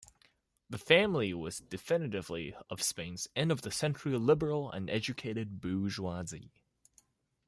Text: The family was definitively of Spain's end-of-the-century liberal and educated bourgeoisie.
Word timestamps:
The 0.67 0.79
family 0.79 1.31
was 1.31 1.59
definitively 1.59 2.55
of 2.71 2.81
Spain's 2.81 3.27
end-of-the-century 3.35 4.17
liberal 4.17 4.71
and 4.71 4.89
educated 4.89 5.61
bourgeoisie. 5.61 6.51